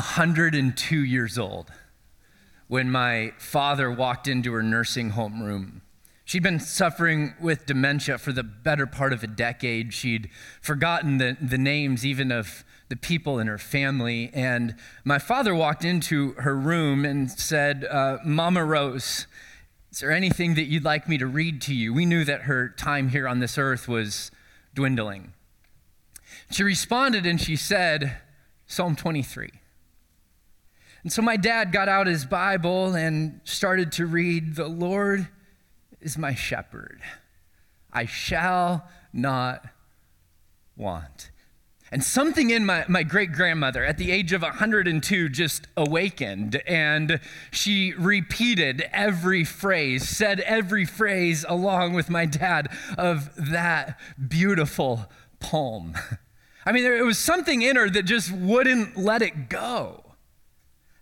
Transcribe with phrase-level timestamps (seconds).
[0.00, 1.70] 102 years old
[2.68, 5.82] when my father walked into her nursing home room.
[6.24, 9.92] She'd been suffering with dementia for the better part of a decade.
[9.92, 10.30] She'd
[10.62, 14.30] forgotten the, the names even of the people in her family.
[14.32, 14.74] And
[15.04, 19.26] my father walked into her room and said, uh, Mama Rose,
[19.92, 21.92] is there anything that you'd like me to read to you?
[21.92, 24.30] We knew that her time here on this earth was
[24.72, 25.34] dwindling.
[26.50, 28.16] She responded and she said,
[28.66, 29.59] Psalm 23.
[31.02, 35.28] And so my dad got out his Bible and started to read, The Lord
[36.00, 37.00] is my shepherd.
[37.92, 39.64] I shall not
[40.76, 41.30] want.
[41.92, 47.18] And something in my, my great grandmother at the age of 102 just awakened, and
[47.50, 53.98] she repeated every phrase, said every phrase along with my dad of that
[54.28, 55.94] beautiful poem.
[56.66, 60.04] I mean, there it was something in her that just wouldn't let it go.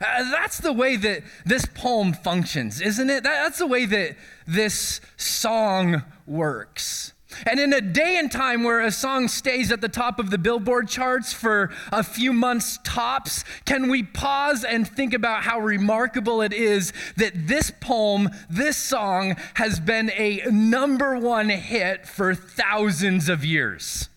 [0.01, 3.25] Uh, that's the way that this poem functions, isn't it?
[3.25, 7.13] That, that's the way that this song works.
[7.47, 10.39] And in a day and time where a song stays at the top of the
[10.39, 16.43] Billboard charts for a few months tops, can we pause and think about how remarkable
[16.43, 23.29] it is that this poem, this song, has been a number one hit for thousands
[23.29, 24.09] of years?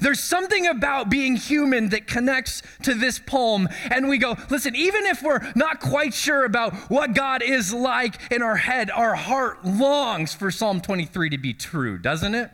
[0.00, 3.68] There's something about being human that connects to this poem.
[3.90, 8.32] And we go, listen, even if we're not quite sure about what God is like
[8.32, 12.50] in our head, our heart longs for Psalm 23 to be true, doesn't it?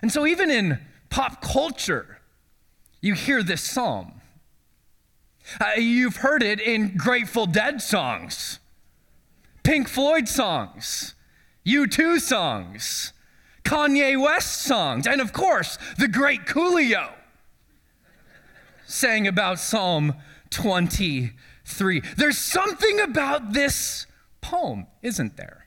[0.00, 2.18] And so, even in pop culture,
[3.00, 4.20] you hear this psalm.
[5.60, 8.58] Uh, you've heard it in Grateful Dead songs,
[9.62, 11.14] Pink Floyd songs,
[11.66, 13.12] U2 songs.
[13.64, 17.10] Kanye West songs, and of course, the great Coolio
[18.86, 20.14] sang about Psalm
[20.50, 22.02] 23.
[22.16, 24.06] There's something about this
[24.40, 25.66] poem, isn't there?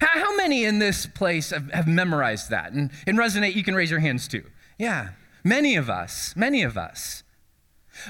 [0.00, 2.72] How many in this place have, have memorized that?
[2.72, 4.44] And in Resonate, you can raise your hands too.
[4.78, 5.10] Yeah,
[5.42, 7.22] many of us, many of us.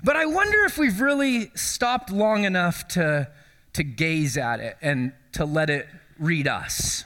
[0.02, 3.28] But I wonder if we've really stopped long enough to,
[3.72, 5.86] to gaze at it and to let it
[6.18, 7.04] read us.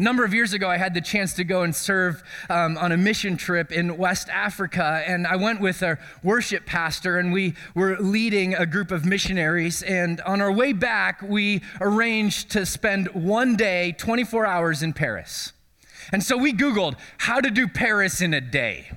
[0.00, 2.90] A number of years ago, I had the chance to go and serve um, on
[2.90, 7.52] a mission trip in West Africa, and I went with our worship pastor, and we
[7.74, 9.82] were leading a group of missionaries.
[9.82, 15.52] And on our way back, we arranged to spend one day, 24 hours in Paris.
[16.12, 18.92] And so we Googled how to do Paris in a day.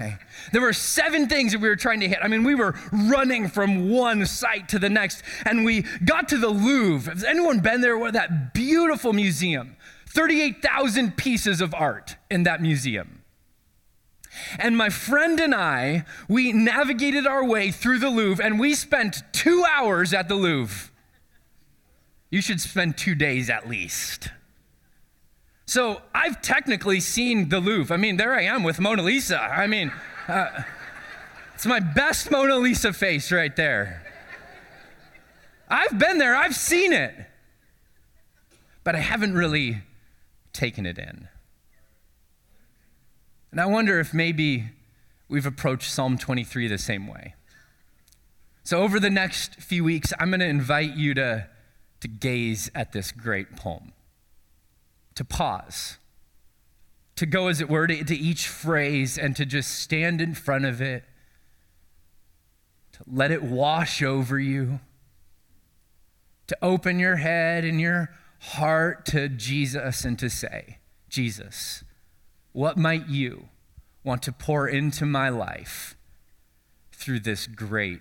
[0.00, 0.16] Okay.
[0.52, 2.18] There were seven things that we were trying to hit.
[2.22, 6.38] I mean, we were running from one site to the next, and we got to
[6.38, 7.12] the Louvre.
[7.12, 7.98] Has anyone been there?
[7.98, 9.76] What that beautiful museum?
[10.18, 13.22] 38,000 pieces of art in that museum.
[14.58, 19.22] And my friend and I, we navigated our way through the Louvre and we spent
[19.30, 20.90] two hours at the Louvre.
[22.30, 24.30] You should spend two days at least.
[25.66, 27.94] So I've technically seen the Louvre.
[27.94, 29.40] I mean, there I am with Mona Lisa.
[29.40, 29.92] I mean,
[30.26, 30.64] uh,
[31.54, 34.02] it's my best Mona Lisa face right there.
[35.68, 37.14] I've been there, I've seen it.
[38.82, 39.82] But I haven't really
[40.58, 41.28] taken it in.
[43.50, 44.64] And I wonder if maybe
[45.28, 47.34] we've approached Psalm 23 the same way.
[48.64, 51.46] So, over the next few weeks, I'm going to invite you to,
[52.00, 53.92] to gaze at this great poem,
[55.14, 55.96] to pause,
[57.16, 60.66] to go, as it were, to, to each phrase and to just stand in front
[60.66, 61.04] of it,
[62.92, 64.80] to let it wash over you,
[66.48, 70.78] to open your head and your heart to Jesus and to say,
[71.08, 71.84] Jesus,
[72.52, 73.48] what might you
[74.04, 75.96] want to pour into my life
[76.92, 78.00] through this great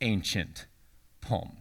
[0.00, 0.66] ancient
[1.20, 1.59] poem?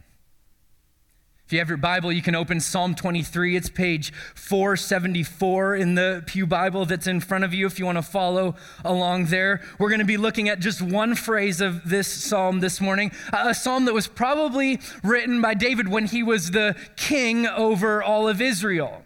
[1.49, 3.55] If you have your Bible, you can open Psalm 23.
[3.55, 7.97] It's page 474 in the Pew Bible that's in front of you if you want
[7.97, 8.53] to follow
[8.85, 9.59] along there.
[9.79, 13.55] We're going to be looking at just one phrase of this psalm this morning, a
[13.55, 18.41] psalm that was probably written by David when he was the king over all of
[18.41, 19.01] Israel.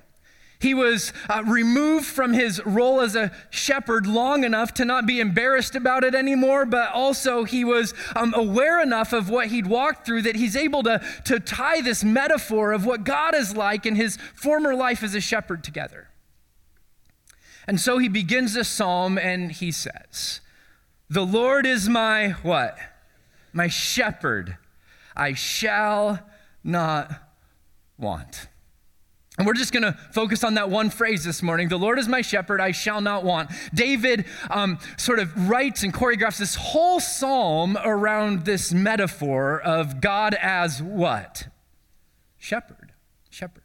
[0.64, 5.20] He was uh, removed from his role as a shepherd long enough to not be
[5.20, 10.06] embarrassed about it anymore, but also he was um, aware enough of what he'd walked
[10.06, 13.98] through that he's able to, to tie this metaphor of what God is like in
[13.98, 16.08] his former life as a shepherd together.
[17.68, 20.40] And so he begins this psalm and he says,
[21.10, 22.78] The Lord is my what?
[23.52, 24.56] My shepherd.
[25.14, 26.22] I shall
[26.64, 27.12] not
[27.98, 28.48] want.
[29.38, 32.08] And we're just going to focus on that one phrase this morning The Lord is
[32.08, 33.52] my shepherd, I shall not want.
[33.74, 40.36] David um, sort of writes and choreographs this whole psalm around this metaphor of God
[40.36, 41.48] as what?
[42.38, 42.92] Shepherd.
[43.30, 43.64] Shepherd.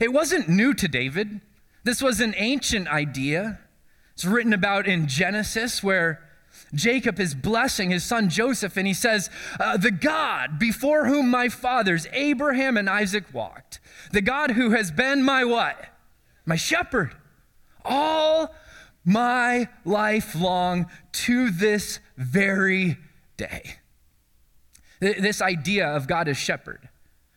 [0.00, 1.40] It wasn't new to David,
[1.86, 3.60] this was an ancient idea.
[4.14, 6.25] It's written about in Genesis where
[6.74, 9.30] Jacob is blessing his son Joseph, and he says,
[9.60, 13.80] uh, The God before whom my fathers, Abraham and Isaac, walked,
[14.12, 15.78] the God who has been my what?
[16.44, 17.14] My shepherd.
[17.84, 18.54] All
[19.04, 22.98] my life long to this very
[23.36, 23.76] day.
[24.98, 26.88] This idea of God as shepherd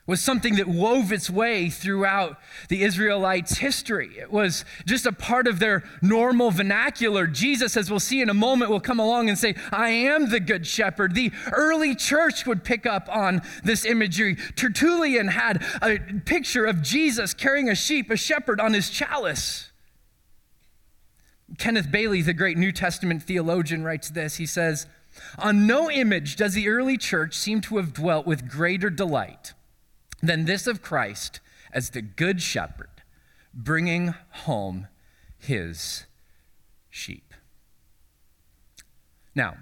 [0.09, 4.17] was something that wove its way throughout the Israelites' history.
[4.17, 7.27] It was just a part of their normal vernacular.
[7.27, 10.39] Jesus, as we'll see in a moment, will come along and say, I am the
[10.39, 11.13] good shepherd.
[11.13, 14.35] The early church would pick up on this imagery.
[14.55, 19.69] Tertullian had a picture of Jesus carrying a sheep, a shepherd, on his chalice.
[21.59, 24.37] Kenneth Bailey, the great New Testament theologian, writes this.
[24.37, 24.87] He says,
[25.37, 29.53] On no image does the early church seem to have dwelt with greater delight
[30.21, 31.39] than this of Christ
[31.71, 32.89] as the good shepherd,
[33.53, 34.87] bringing home
[35.37, 36.05] his
[36.89, 37.33] sheep.
[39.35, 39.57] Now,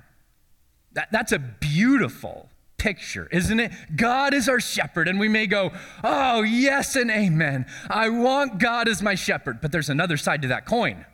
[0.94, 3.71] that, that's a beautiful picture, isn't it?
[3.95, 5.71] God is our shepherd, and we may go,
[6.04, 7.65] oh, yes and amen.
[7.89, 9.62] I want God as my shepherd.
[9.62, 11.06] But there's another side to that coin.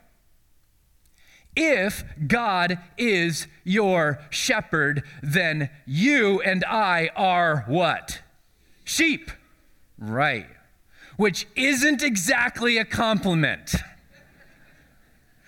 [1.56, 8.20] If God is your shepherd, then you and I are what?
[8.84, 9.30] Sheep.
[9.98, 10.46] Right.
[11.16, 13.74] Which isn't exactly a compliment.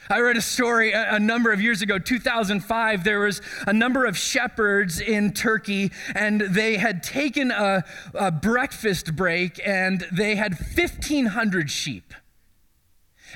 [0.09, 3.03] I read a story a, number of years ago, 2005.
[3.03, 7.85] There was a number of shepherds in Turkey, and they had taken a,
[8.15, 12.15] a breakfast break, and they had 1,500 sheep.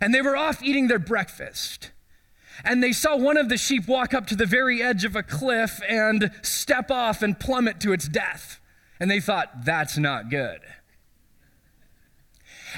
[0.01, 1.91] And they were off eating their breakfast.
[2.65, 5.23] And they saw one of the sheep walk up to the very edge of a
[5.25, 8.60] cliff and step off and plummet to its death.
[9.01, 10.61] And they thought, that's not good.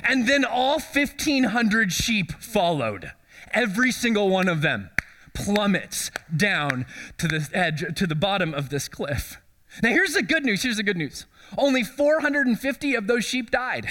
[0.03, 3.13] And then all 1,500 sheep followed.
[3.53, 4.91] Every single one of them
[5.35, 6.87] plummets down
[7.19, 9.39] to the edge, to the bottom of this cliff.
[9.83, 10.63] Now, here's the good news.
[10.63, 11.27] Here's the good news.
[11.57, 13.89] Only 450 of those sheep died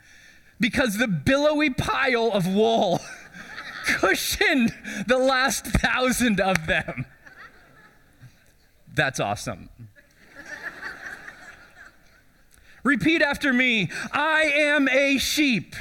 [0.60, 3.00] because the billowy pile of wool
[3.86, 4.74] cushioned
[5.06, 7.06] the last thousand of them.
[8.94, 9.70] That's awesome.
[12.82, 15.74] Repeat after me I am a sheep.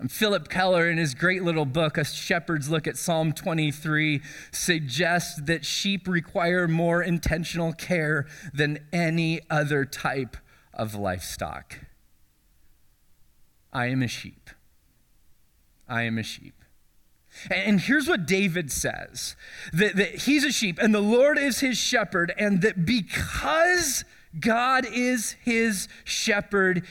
[0.00, 4.22] And Phillip Keller, in his great little book, A Shepherd's Look at Psalm 23,
[4.52, 10.36] suggests that sheep require more intentional care than any other type
[10.72, 11.80] of livestock.
[13.72, 14.50] I am a sheep.
[15.88, 16.54] I am a sheep.
[17.50, 19.36] And here's what David says
[19.72, 24.04] that, that he's a sheep and the Lord is his shepherd, and that because
[24.38, 26.84] God is his shepherd.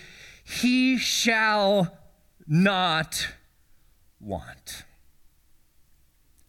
[0.43, 1.97] He shall
[2.47, 3.27] not
[4.19, 4.83] want.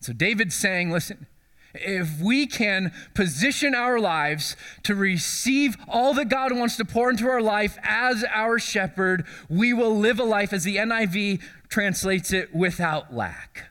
[0.00, 1.26] So David's saying, listen,
[1.74, 7.28] if we can position our lives to receive all that God wants to pour into
[7.28, 12.54] our life as our shepherd, we will live a life, as the NIV translates it,
[12.54, 13.70] without lack.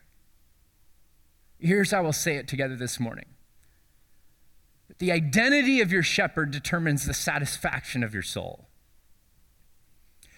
[1.58, 3.26] Here's how we'll say it together this morning
[4.98, 8.66] the identity of your shepherd determines the satisfaction of your soul.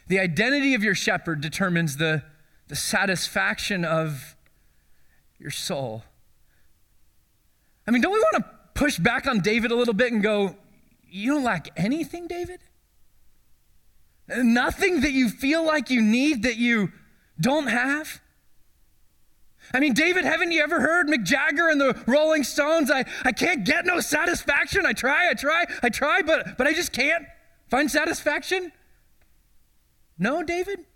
[0.07, 2.23] The identity of your shepherd determines the,
[2.69, 4.37] the satisfaction of
[5.39, 6.05] your soul.
[7.87, 10.57] I mean, don't we want to push back on David a little bit and go,
[11.09, 12.61] You don't lack anything, David?
[14.29, 16.93] Nothing that you feel like you need that you
[17.41, 18.21] don't have?
[19.73, 22.91] I mean, David, haven't you ever heard Mick Jagger and the Rolling Stones?
[22.91, 24.85] I, I can't get no satisfaction.
[24.85, 27.25] I try, I try, I try, but, but I just can't
[27.69, 28.73] find satisfaction.
[30.19, 30.87] No, David?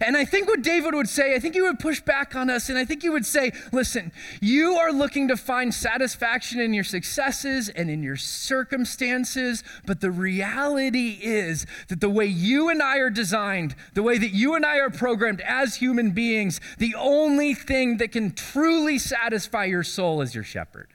[0.00, 2.68] And I think what David would say, I think he would push back on us,
[2.68, 6.84] and I think he would say, listen, you are looking to find satisfaction in your
[6.84, 12.98] successes and in your circumstances, but the reality is that the way you and I
[12.98, 17.54] are designed, the way that you and I are programmed as human beings, the only
[17.54, 20.88] thing that can truly satisfy your soul is your shepherd.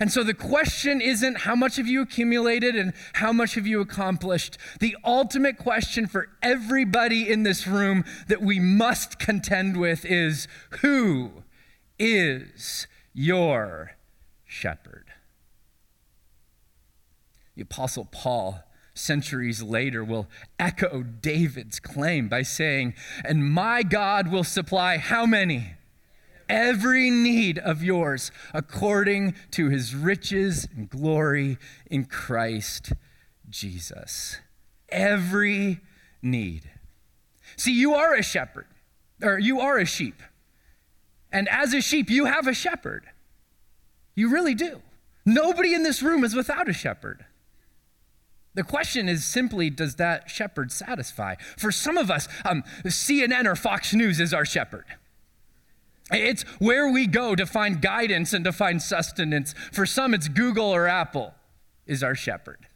[0.00, 3.80] And so the question isn't how much have you accumulated and how much have you
[3.80, 4.58] accomplished.
[4.80, 10.48] The ultimate question for everybody in this room that we must contend with is
[10.80, 11.42] who
[11.98, 13.92] is your
[14.44, 15.06] shepherd?
[17.54, 18.62] The Apostle Paul
[18.96, 20.26] centuries later, will
[20.58, 25.75] echo David's claim by saying, And my God will supply how many?
[26.48, 31.58] Every need of yours according to his riches and glory
[31.90, 32.92] in Christ
[33.50, 34.38] Jesus.
[34.88, 35.80] Every
[36.22, 36.70] need.
[37.56, 38.66] See, you are a shepherd,
[39.22, 40.22] or you are a sheep.
[41.32, 43.06] And as a sheep, you have a shepherd.
[44.14, 44.82] You really do.
[45.24, 47.24] Nobody in this room is without a shepherd.
[48.54, 51.34] The question is simply, does that shepherd satisfy?
[51.58, 54.86] For some of us, um, CNN or Fox News is our shepherd.
[56.10, 59.54] It's where we go to find guidance and to find sustenance.
[59.72, 61.34] For some, it's Google or Apple
[61.86, 62.66] is our shepherd.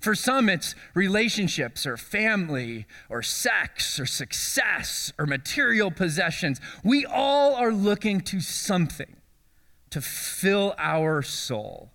[0.00, 6.60] For some, it's relationships or family or sex or success or material possessions.
[6.84, 9.16] We all are looking to something
[9.90, 11.90] to fill our soul.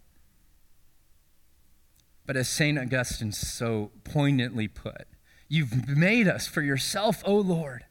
[2.25, 2.77] But as St.
[2.77, 5.07] Augustine so poignantly put,
[5.47, 7.85] you've made us for yourself, O Lord,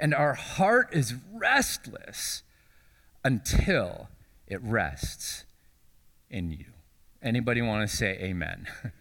[0.00, 2.42] and our heart is restless
[3.24, 4.08] until
[4.46, 5.44] it rests
[6.30, 6.66] in you.
[7.22, 8.66] Anybody want to say amen?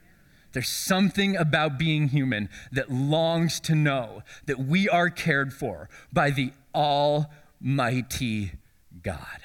[0.51, 6.31] There's something about being human that longs to know that we are cared for by
[6.31, 8.53] the Almighty
[9.03, 9.39] God.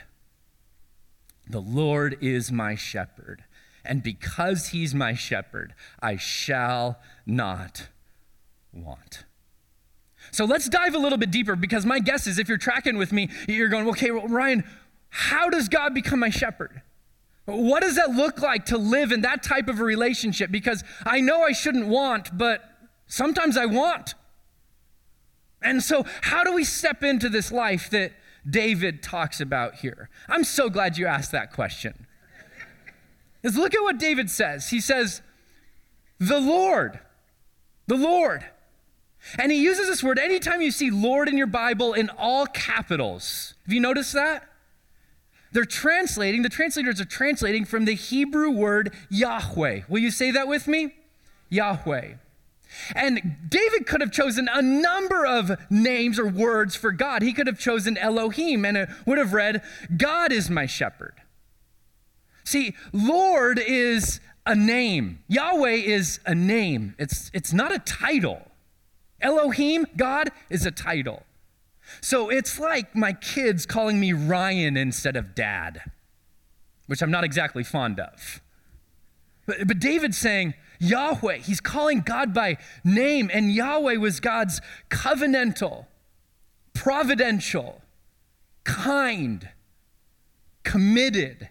[1.46, 3.44] The Lord is my shepherd,
[3.84, 7.88] and because he's my shepherd, I shall not
[8.72, 9.24] want.
[10.30, 13.12] So let's dive a little bit deeper because my guess is if you're tracking with
[13.12, 14.64] me, you're going, okay, well, Ryan,
[15.08, 16.82] how does God become my shepherd?
[17.46, 20.50] What does that look like to live in that type of a relationship?
[20.50, 22.62] Because I know I shouldn't want, but
[23.06, 24.14] sometimes I want.
[25.62, 28.12] And so, how do we step into this life that
[28.48, 30.08] David talks about here?
[30.28, 32.06] I'm so glad you asked that question.
[33.42, 34.70] Is look at what David says.
[34.70, 35.20] He says,
[36.18, 36.98] The Lord,
[37.86, 38.44] the Lord.
[39.38, 43.54] And he uses this word anytime you see Lord in your Bible in all capitals.
[43.64, 44.48] Have you noticed that?
[45.52, 49.82] They're translating, the translators are translating from the Hebrew word Yahweh.
[49.88, 50.94] Will you say that with me?
[51.48, 52.14] Yahweh.
[52.94, 57.22] And David could have chosen a number of names or words for God.
[57.22, 59.62] He could have chosen Elohim and it would have read,
[59.96, 61.14] God is my shepherd.
[62.42, 68.50] See, Lord is a name, Yahweh is a name, it's, it's not a title.
[69.24, 71.24] Elohim, God, is a title.
[72.00, 75.90] So it's like my kids calling me Ryan instead of dad,
[76.86, 78.42] which I'm not exactly fond of.
[79.46, 85.86] But, but David's saying, Yahweh, he's calling God by name, and Yahweh was God's covenantal,
[86.74, 87.80] providential,
[88.64, 89.48] kind,
[90.64, 91.48] committed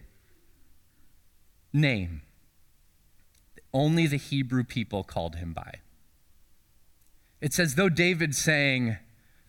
[1.72, 2.22] name.
[3.72, 5.80] Only the Hebrew people called him by.
[7.44, 8.96] It's says, though David saying,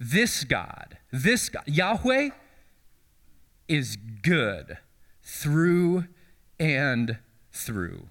[0.02, 2.32] This God, this God, Yahweh,
[3.70, 4.80] is good
[5.24, 6.04] through
[6.60, 7.20] and
[7.54, 8.10] through.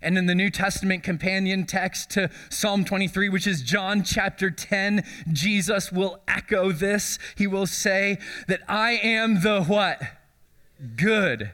[0.00, 5.04] And in the New Testament companion text to Psalm 23, which is John chapter 10,
[5.30, 7.18] Jesus will echo this.
[7.36, 8.16] He will say
[8.48, 10.00] that I am the what?
[10.96, 11.50] Good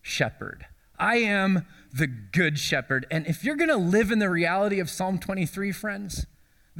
[0.00, 0.64] shepherd.
[0.98, 3.06] I am the good shepherd.
[3.10, 6.24] And if you're going to live in the reality of Psalm 23, friends,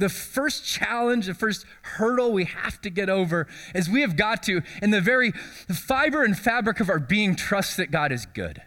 [0.01, 4.41] the first challenge, the first hurdle we have to get over is we have got
[4.43, 8.63] to, in the very fiber and fabric of our being, trust that God is good.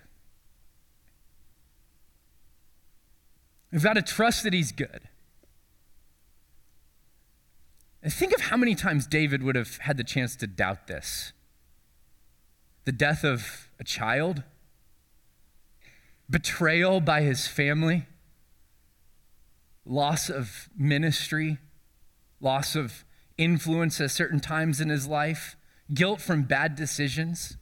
[3.72, 5.08] We've got to trust that He's good.
[8.00, 11.32] And think of how many times David would have had the chance to doubt this
[12.84, 14.44] the death of a child,
[16.30, 18.06] betrayal by his family
[19.84, 21.58] loss of ministry,
[22.40, 23.04] loss of
[23.36, 25.56] influence at certain times in his life,
[25.92, 27.56] guilt from bad decisions.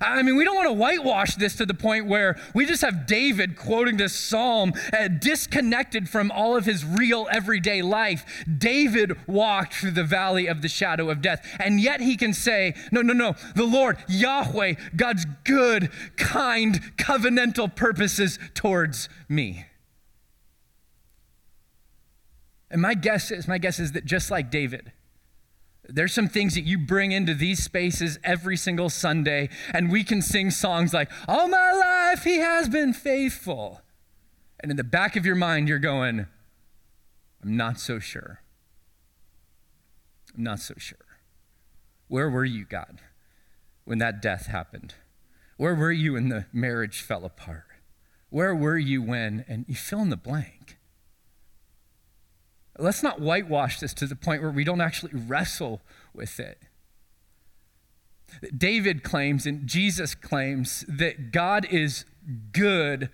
[0.00, 3.06] I mean, we don't want to whitewash this to the point where we just have
[3.06, 8.44] David quoting this psalm uh, disconnected from all of his real everyday life.
[8.58, 12.74] David walked through the valley of the shadow of death, and yet he can say,
[12.90, 19.66] No, no, no, the Lord, Yahweh, God's good, kind, covenantal purposes towards me.
[22.72, 24.92] And my guess is, my guess is that just like David,
[25.86, 30.22] there's some things that you bring into these spaces every single Sunday, and we can
[30.22, 33.82] sing songs like, All my life he has been faithful.
[34.58, 36.26] And in the back of your mind, you're going,
[37.42, 38.40] I'm not so sure.
[40.34, 40.98] I'm not so sure.
[42.08, 43.00] Where were you, God,
[43.84, 44.94] when that death happened?
[45.58, 47.64] Where were you when the marriage fell apart?
[48.30, 49.44] Where were you when?
[49.46, 50.78] And you fill in the blank.
[52.82, 55.80] Let's not whitewash this to the point where we don't actually wrestle
[56.12, 56.58] with it.
[58.56, 62.04] David claims and Jesus claims that God is
[62.52, 63.08] good,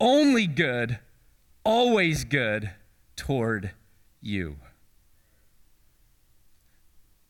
[0.00, 0.98] only good,
[1.62, 2.72] always good
[3.14, 3.70] toward
[4.20, 4.56] you.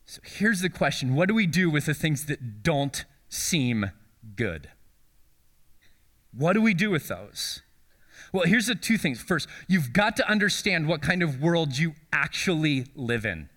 [0.05, 3.91] So here's the question What do we do with the things that don't seem
[4.35, 4.69] good?
[6.35, 7.61] What do we do with those?
[8.31, 9.21] Well, here's the two things.
[9.21, 13.49] First, you've got to understand what kind of world you actually live in.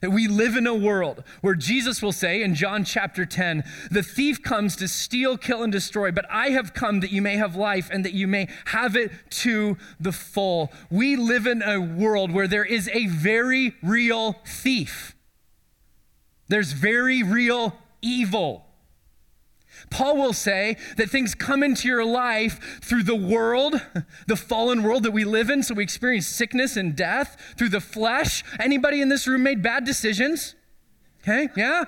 [0.00, 4.02] That we live in a world where Jesus will say in John chapter 10, the
[4.02, 7.54] thief comes to steal, kill, and destroy, but I have come that you may have
[7.54, 10.72] life and that you may have it to the full.
[10.90, 15.14] We live in a world where there is a very real thief,
[16.48, 18.69] there's very real evil.
[19.90, 23.82] Paul will say that things come into your life through the world,
[24.26, 27.80] the fallen world that we live in, so we experience sickness and death, through the
[27.80, 28.44] flesh.
[28.60, 30.54] Anybody in this room made bad decisions?
[31.22, 31.84] Okay, yeah?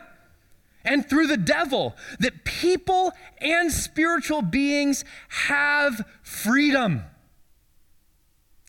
[0.84, 5.04] And through the devil, that people and spiritual beings
[5.46, 7.04] have freedom.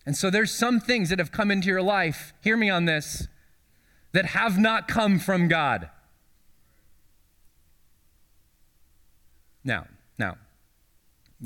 [0.06, 3.28] And so there's some things that have come into your life, hear me on this,
[4.12, 5.90] that have not come from God.
[9.64, 10.38] Now, now,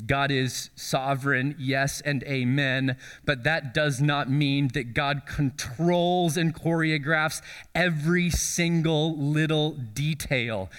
[0.05, 6.53] God is sovereign, yes and amen, but that does not mean that God controls and
[6.53, 7.41] choreographs
[7.73, 10.69] every single little detail.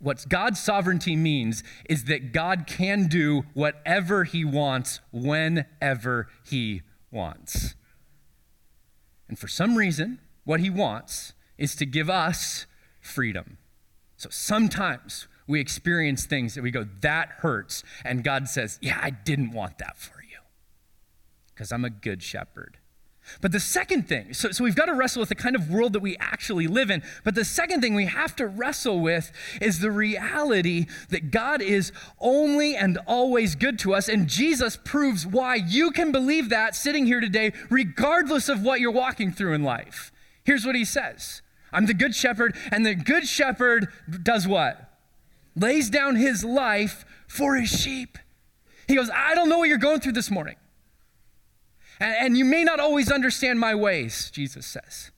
[0.00, 7.74] What God's sovereignty means is that God can do whatever he wants whenever he wants.
[9.28, 12.66] And for some reason, what he wants is to give us
[13.00, 13.58] freedom.
[14.16, 17.84] So sometimes we experience things that we go, that hurts.
[18.04, 20.38] And God says, yeah, I didn't want that for you
[21.54, 22.78] because I'm a good shepherd.
[23.40, 25.94] But the second thing, so, so we've got to wrestle with the kind of world
[25.94, 27.02] that we actually live in.
[27.24, 31.90] But the second thing we have to wrestle with is the reality that God is
[32.20, 34.08] only and always good to us.
[34.08, 38.90] And Jesus proves why you can believe that sitting here today, regardless of what you're
[38.90, 40.12] walking through in life.
[40.44, 41.40] Here's what he says
[41.72, 43.88] I'm the good shepherd, and the good shepherd
[44.22, 44.83] does what?
[45.56, 48.18] Lays down his life for his sheep.
[48.86, 50.56] He goes, I don't know what you're going through this morning.
[52.00, 55.10] And, and you may not always understand my ways, Jesus says.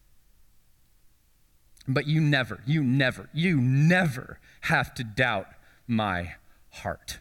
[1.89, 5.49] But you never, you never, you never have to doubt
[5.87, 6.35] my
[6.71, 7.19] heart.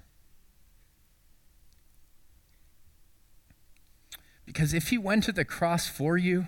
[4.45, 6.47] Because if he went to the cross for you,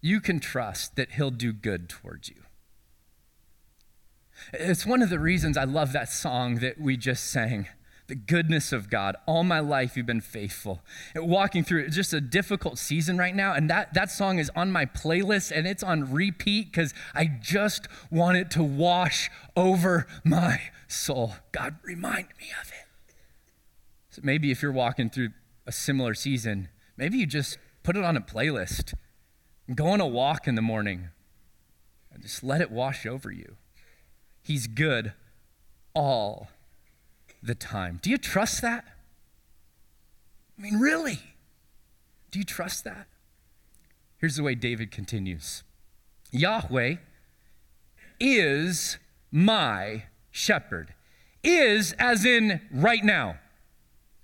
[0.00, 2.43] you can trust that he'll do good towards you.
[4.52, 7.68] It's one of the reasons I love that song that we just sang.
[8.06, 9.16] The goodness of God.
[9.26, 10.82] All my life, you've been faithful.
[11.14, 14.70] And walking through just a difficult season right now, and that, that song is on
[14.70, 20.60] my playlist and it's on repeat because I just want it to wash over my
[20.86, 21.36] soul.
[21.52, 22.84] God, remind me of it.
[24.10, 25.30] So maybe if you're walking through
[25.66, 28.92] a similar season, maybe you just put it on a playlist.
[29.74, 31.08] Go on a walk in the morning
[32.12, 33.56] and just let it wash over you.
[34.44, 35.14] He's good
[35.94, 36.48] all
[37.42, 37.98] the time.
[38.02, 38.84] Do you trust that?
[40.58, 41.18] I mean, really?
[42.30, 43.06] Do you trust that?
[44.18, 45.62] Here's the way David continues
[46.30, 46.96] Yahweh
[48.20, 48.98] is
[49.32, 50.94] my shepherd.
[51.42, 53.38] Is as in right now.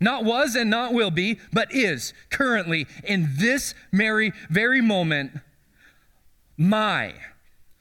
[0.00, 5.32] Not was and not will be, but is currently in this very, very moment
[6.56, 7.14] my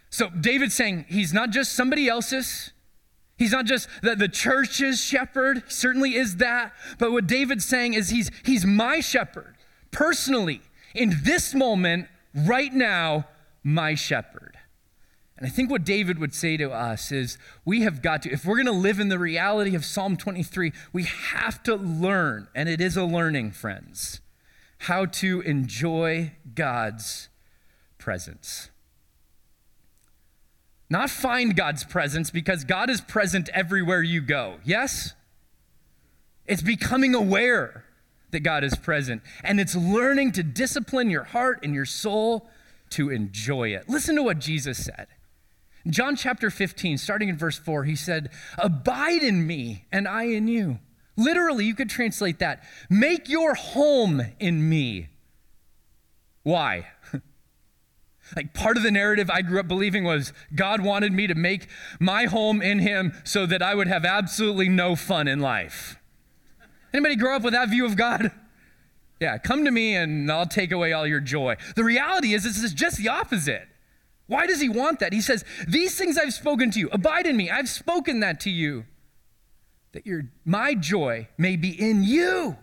[0.10, 2.72] so David's saying he's not just somebody else's.
[3.38, 6.74] He's not just the, the church's shepherd, he certainly is that.
[6.98, 9.56] But what David's saying is he's, he's my shepherd,
[9.92, 10.62] personally,
[10.94, 13.28] in this moment, right now,
[13.64, 14.58] my shepherd.
[15.38, 18.44] And I think what David would say to us is we have got to, if
[18.44, 22.68] we're going to live in the reality of Psalm 23, we have to learn, and
[22.68, 24.20] it is a learning, friends,
[24.80, 27.30] how to enjoy God's
[27.98, 28.70] presence.
[30.90, 34.56] Not find God's presence because God is present everywhere you go.
[34.64, 35.14] Yes?
[36.48, 37.86] It's becoming aware
[38.32, 39.22] that God is present.
[39.44, 42.50] And it's learning to discipline your heart and your soul
[42.92, 43.88] to enjoy it.
[43.88, 45.08] Listen to what Jesus said.
[45.86, 50.24] In John chapter 15, starting in verse 4, he said, Abide in me, and I
[50.24, 50.80] in you.
[51.16, 55.10] Literally, you could translate that make your home in me.
[56.44, 56.88] Why?
[58.36, 61.68] Like part of the narrative I grew up believing was God wanted me to make
[62.00, 65.98] my home in Him so that I would have absolutely no fun in life.
[66.94, 68.32] Anybody grow up with that view of God?
[69.20, 71.58] Yeah, come to me and I'll take away all your joy.
[71.76, 73.68] The reality is, this is just the opposite.
[74.28, 75.12] Why does he want that?
[75.12, 77.50] He says, These things I've spoken to you, abide in me.
[77.50, 78.86] I've spoken that to you,
[79.92, 82.58] that your, my joy may be in you,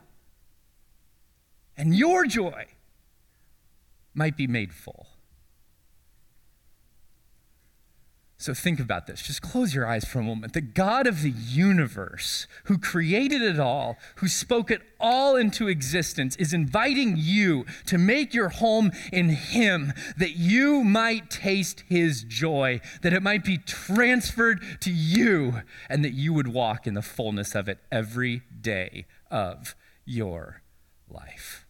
[1.76, 2.66] and your joy
[4.14, 5.08] might be made full.
[8.46, 9.22] So think about this.
[9.22, 10.52] Just close your eyes for a moment.
[10.52, 16.36] The God of the universe, who created it all, who spoke it all into existence,
[16.36, 22.80] is inviting you to make your home in Him, that you might taste His joy,
[23.02, 27.56] that it might be transferred to you, and that you would walk in the fullness
[27.56, 30.62] of it every day of your
[31.08, 31.66] life.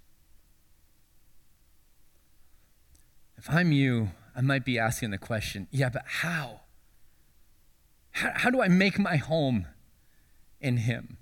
[3.39, 6.61] If I'm you, I might be asking the question yeah, but how?
[8.17, 9.67] How, how do I make my home
[10.61, 11.19] in Him?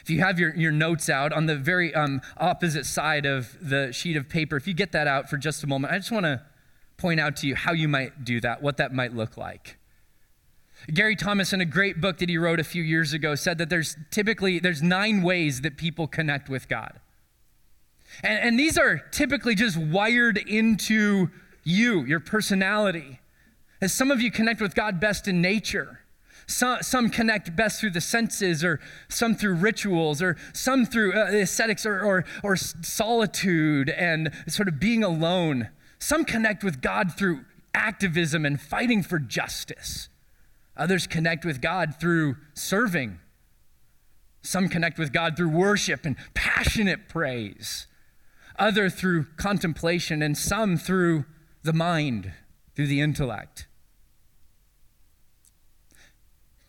[0.00, 3.92] If you have your, your notes out on the very um, opposite side of the
[3.92, 6.24] sheet of paper, if you get that out for just a moment, I just want
[6.24, 6.42] to
[6.96, 9.78] point out to you how you might do that, what that might look like.
[10.94, 13.68] Gary Thomas, in a great book that he wrote a few years ago, said that
[13.68, 17.00] there's typically there's nine ways that people connect with God.
[18.22, 21.30] And, and these are typically just wired into
[21.64, 23.18] you, your personality.
[23.82, 25.98] As some of you connect with God best in nature.
[26.46, 31.32] Some, some connect best through the senses, or some through rituals, or some through uh,
[31.32, 35.68] ascetics, or, or, or solitude and sort of being alone.
[35.98, 40.08] Some connect with God through activism and fighting for justice.
[40.76, 43.18] Others connect with God through serving.
[44.42, 47.88] Some connect with God through worship and passionate praise.
[48.56, 51.24] Other through contemplation, and some through
[51.64, 52.32] the mind,
[52.76, 53.66] through the intellect.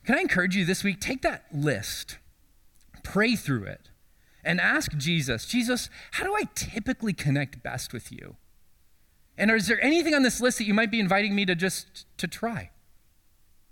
[0.05, 0.99] Can I encourage you this week?
[0.99, 2.17] Take that list,
[3.03, 3.89] pray through it,
[4.43, 8.35] and ask Jesus, Jesus, how do I typically connect best with you?
[9.37, 12.05] And is there anything on this list that you might be inviting me to just
[12.17, 12.69] to try?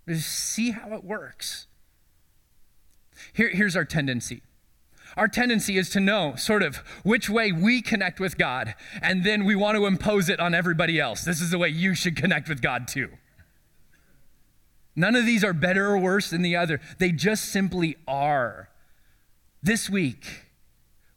[0.08, 1.67] Just see how it works.
[3.34, 4.41] Here, here's our tendency.
[5.17, 9.44] Our tendency is to know sort of which way we connect with God, and then
[9.44, 11.24] we want to impose it on everybody else.
[11.24, 13.10] This is the way you should connect with God too.
[14.95, 18.69] None of these are better or worse than the other, they just simply are.
[19.63, 20.45] This week,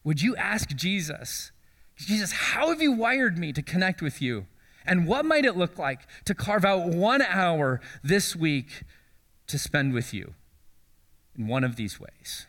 [0.04, 1.50] would you ask Jesus,
[1.96, 4.46] Jesus, how have you wired me to connect with you?
[4.86, 8.82] And what might it look like to carve out one hour this week
[9.46, 10.34] to spend with you
[11.36, 12.46] in one of these ways?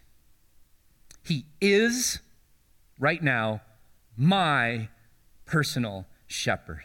[1.23, 2.19] He is,
[2.99, 3.61] right now,
[4.17, 4.89] my
[5.45, 6.83] personal shepherd.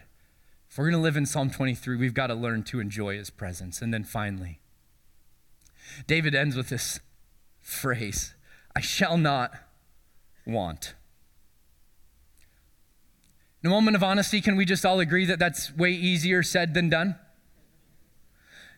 [0.70, 3.28] If we're going to live in Psalm 23, we've got to learn to enjoy his
[3.28, 3.82] presence.
[3.82, 4.60] And then finally,
[6.06, 7.00] David ends with this
[7.60, 8.34] phrase
[8.76, 9.52] I shall not
[10.46, 10.94] want.
[13.64, 16.72] In a moment of honesty, can we just all agree that that's way easier said
[16.72, 17.16] than done?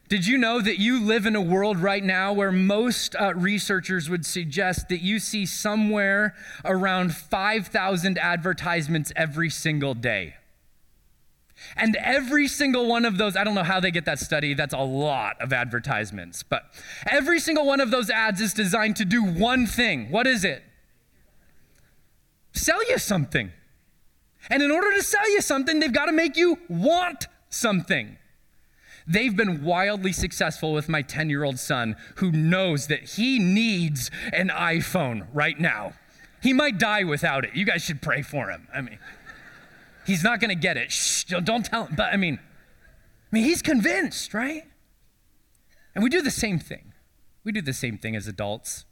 [0.09, 4.09] Did you know that you live in a world right now where most uh, researchers
[4.09, 10.37] would suggest that you see somewhere around 5,000 advertisements every single day?
[11.77, 14.75] And every single one of those, I don't know how they get that study, that's
[14.75, 16.65] a lot of advertisements, but
[17.07, 20.11] every single one of those ads is designed to do one thing.
[20.11, 20.63] What is it?
[22.53, 23.51] Sell you something.
[24.51, 28.19] And in order to sell you something, they've got to make you want something.
[29.07, 34.11] They've been wildly successful with my 10 year old son who knows that he needs
[34.33, 35.95] an iPhone right now.
[36.43, 37.55] He might die without it.
[37.55, 38.67] You guys should pray for him.
[38.75, 38.99] I mean,
[40.07, 40.91] He's not going to get it.
[40.91, 41.95] Shh, don't tell him.
[41.97, 44.65] But I mean, I mean, he's convinced, right?
[45.95, 46.93] And we do the same thing.
[47.45, 48.85] We do the same thing as adults.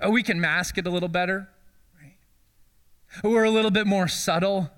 [0.00, 1.48] Oh, we can mask it a little better,
[2.00, 2.16] right?
[3.22, 4.70] Oh, we're a little bit more subtle.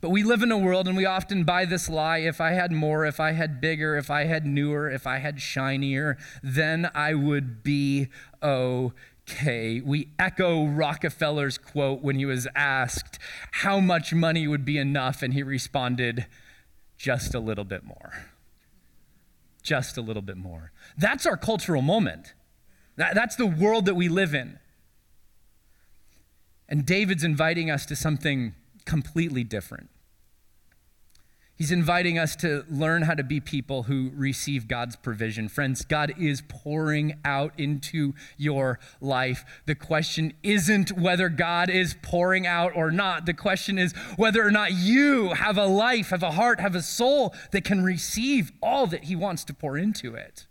[0.00, 2.70] But we live in a world and we often buy this lie if I had
[2.70, 7.14] more, if I had bigger, if I had newer, if I had shinier, then I
[7.14, 8.08] would be
[8.42, 8.94] okay
[9.28, 9.80] okay.
[9.80, 13.18] We echo Rockefeller's quote when he was asked
[13.52, 16.26] how much money would be enough, and he responded,
[16.96, 18.12] just a little bit more.
[19.62, 20.72] Just a little bit more.
[20.96, 22.34] That's our cultural moment.
[22.96, 24.58] That, that's the world that we live in.
[26.68, 29.90] And David's inviting us to something completely different.
[31.56, 35.48] He's inviting us to learn how to be people who receive God's provision.
[35.48, 39.44] Friends, God is pouring out into your life.
[39.64, 43.24] The question isn't whether God is pouring out or not.
[43.24, 46.82] The question is whether or not you have a life, have a heart, have a
[46.82, 50.46] soul that can receive all that He wants to pour into it.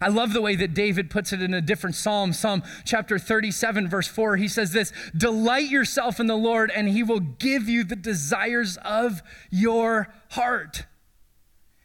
[0.00, 3.88] I love the way that David puts it in a different psalm, Psalm chapter 37,
[3.88, 4.36] verse 4.
[4.36, 8.78] He says this Delight yourself in the Lord, and he will give you the desires
[8.78, 10.86] of your heart.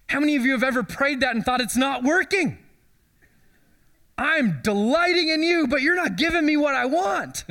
[0.09, 2.57] How many of you have ever prayed that and thought it's not working?
[4.17, 7.45] I'm delighting in you, but you're not giving me what I want.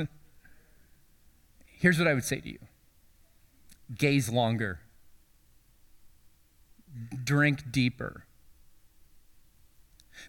[1.65, 2.59] Here's what I would say to you
[3.95, 4.79] gaze longer,
[7.23, 8.26] drink deeper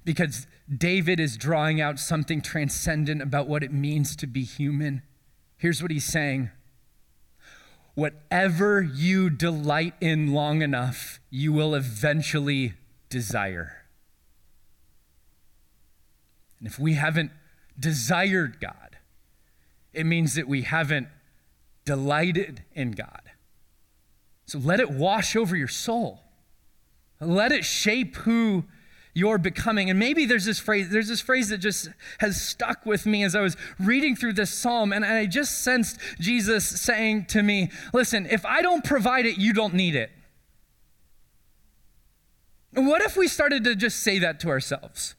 [0.05, 5.03] because David is drawing out something transcendent about what it means to be human.
[5.57, 6.51] Here's what he's saying
[7.95, 12.75] Whatever you delight in long enough, you will eventually
[13.09, 13.87] desire.
[16.61, 17.33] And if we haven't
[17.77, 18.99] desired God,
[19.93, 21.09] it means that we haven't
[21.85, 23.33] delighted in God.
[24.47, 26.21] So let it wash over your soul.
[27.21, 28.65] Let it shape who
[29.19, 29.91] you're becoming.
[29.91, 31.89] And maybe there's this phrase, there's this phrase that just
[32.21, 35.99] has stuck with me as I was reading through this psalm, and I just sensed
[36.21, 40.11] Jesus saying to me, Listen, if I don't provide it, you don't need it.
[42.75, 45.17] What if we started to just say that to ourselves?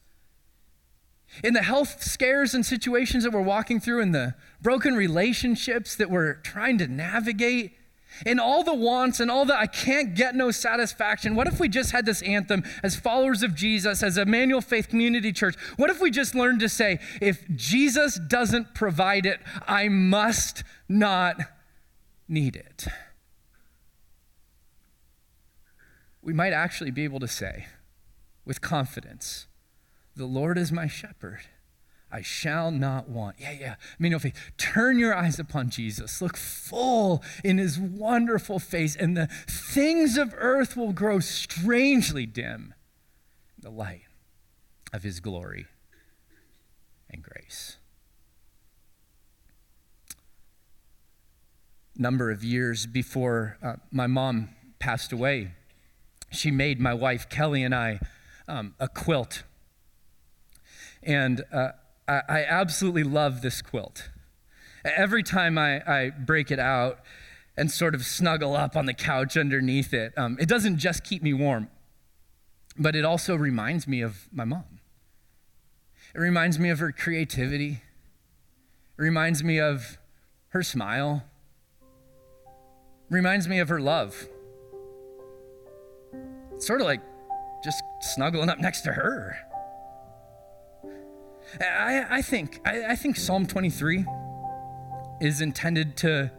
[1.44, 6.10] In the health scares and situations that we're walking through, in the broken relationships that
[6.10, 7.72] we're trying to navigate,
[8.26, 11.68] in all the wants and all the I can't get no satisfaction, what if we
[11.68, 15.56] just had this anthem as followers of Jesus, as Emmanuel Faith Community Church?
[15.76, 21.36] What if we just learned to say, if Jesus doesn't provide it, I must not
[22.28, 22.86] need it?
[26.22, 27.66] We might actually be able to say
[28.44, 29.46] with confidence,
[30.14, 31.40] The Lord is my shepherd
[32.12, 33.36] I shall not want.
[33.38, 33.74] Yeah, yeah.
[33.78, 34.52] I mean, no faith.
[34.56, 36.20] Turn your eyes upon Jesus.
[36.20, 42.74] Look full in his wonderful face, and the things of earth will grow strangely dim
[43.58, 44.02] the light
[44.92, 45.66] of his glory
[47.08, 47.76] and grace.
[51.96, 55.52] Number of years before uh, my mom passed away,
[56.30, 58.00] she made my wife Kelly and I
[58.48, 59.42] um, a quilt.
[61.02, 61.70] And uh,
[62.10, 64.10] I, I absolutely love this quilt.
[64.84, 66.98] Every time I, I break it out
[67.56, 71.22] and sort of snuggle up on the couch underneath it, um, it doesn't just keep
[71.22, 71.68] me warm,
[72.76, 74.80] but it also reminds me of my mom.
[76.12, 77.82] It reminds me of her creativity.
[78.98, 79.98] It reminds me of
[80.48, 81.22] her smile.
[81.80, 84.28] It reminds me of her love.
[86.54, 87.02] It's sort of like
[87.62, 89.38] just snuggling up next to her.
[91.60, 94.04] I, I think I, I think Psalm 23
[95.20, 96.30] is intended to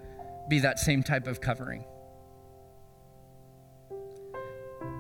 [0.50, 1.86] be that same type of covering.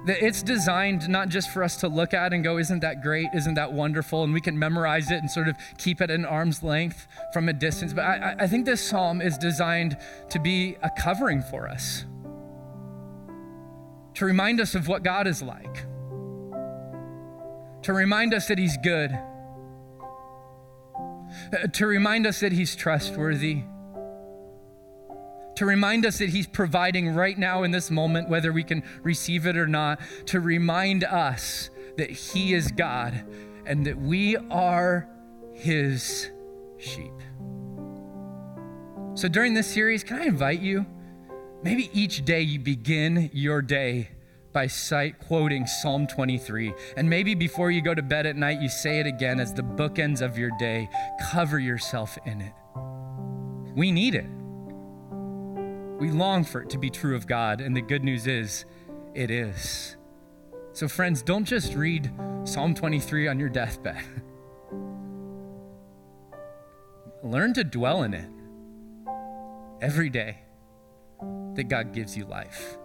[0.08, 3.28] It's designed not just for us to look at and go, Isn't that great?
[3.36, 4.24] Isn't that wonderful?
[4.24, 7.50] And we can memorize it and sort of keep it at an arm's length from
[7.50, 7.94] a distance.
[7.94, 9.98] But I, I think this psalm is designed
[10.30, 12.06] to be a covering for us,
[14.16, 15.86] to remind us of what God is like,
[17.84, 19.12] to remind us that He's good
[21.54, 23.64] Uh, to remind us that He's trustworthy,
[25.56, 29.46] to remind us that He's providing right now in this moment, whether we can receive
[29.46, 33.24] it or not, to remind us that He is God
[33.66, 35.08] and that we are
[35.54, 36.30] His
[36.78, 37.14] sheep.
[39.14, 40.86] So during this series, can I invite you?
[41.64, 44.10] Maybe each day you begin your day
[44.54, 46.74] by sight quoting Psalm 23.
[46.98, 49.62] And maybe before you go to bed at night, you say it again as the
[49.62, 50.90] bookends of your day.
[51.32, 52.54] Cover yourself in it.
[53.76, 54.28] We need it.
[56.00, 58.66] We long for it to be true of God, and the good news is,
[59.14, 59.98] it is.
[60.74, 62.12] So, friends, don't just read
[62.44, 64.04] Psalm 23 on your deathbed.
[67.24, 68.30] Learn to dwell in it
[69.80, 70.40] every day
[71.56, 72.78] that God gives you life.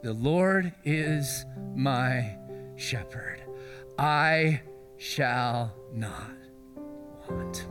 [0.00, 2.36] The Lord is my
[2.76, 3.42] shepherd.
[3.98, 4.60] I
[4.96, 6.30] shall not
[7.28, 7.66] want.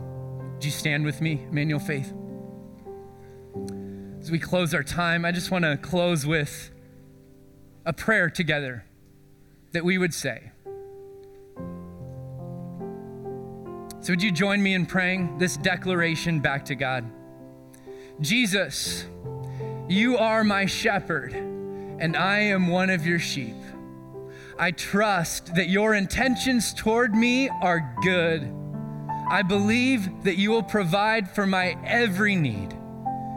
[0.52, 2.12] Would you stand with me, Emmanuel Faith?
[4.20, 6.70] As we close our time, I just want to close with
[7.86, 8.84] a prayer together
[9.72, 10.52] that we would say.
[14.00, 17.10] So, would you join me in praying this declaration back to God?
[18.20, 19.06] Jesus,
[19.88, 21.57] you are my shepherd
[21.98, 23.56] and I am one of your sheep.
[24.58, 28.52] I trust that your intentions toward me are good.
[29.30, 32.72] I believe that you will provide for my every need.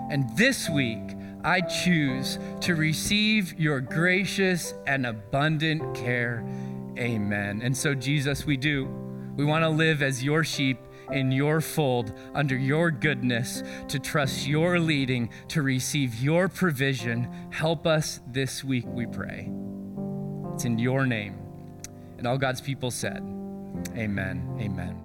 [0.10, 6.46] And this week, I choose to receive your gracious and abundant care
[6.98, 7.62] Amen.
[7.64, 8.86] And so, Jesus, we do.
[9.38, 10.78] We want to live as your sheep
[11.12, 17.30] in your fold, under your goodness, to trust your leading, to receive your provision.
[17.52, 19.52] Help us this week, we pray.
[20.54, 21.38] It's in your name.
[22.18, 23.24] And all God's people said,
[23.96, 24.58] Amen.
[24.60, 25.02] Amen.